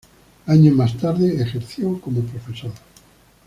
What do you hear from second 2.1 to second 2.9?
profesor.